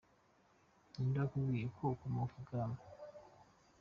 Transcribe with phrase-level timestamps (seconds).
[0.91, 2.79] Ni nde wakubwiye ko ukomoka ibwami?.